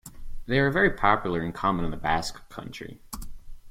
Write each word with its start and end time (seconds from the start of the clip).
They 0.47 0.57
are 0.57 0.71
very 0.71 0.89
popular 0.89 1.41
and 1.41 1.53
common 1.53 1.85
in 1.85 1.91
the 1.91 1.95
Basque 1.97 2.49
Country. 2.49 2.99